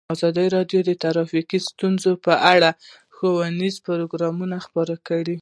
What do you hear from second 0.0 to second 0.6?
ازادي